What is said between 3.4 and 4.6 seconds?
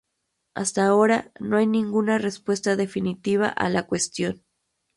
a la cuestión.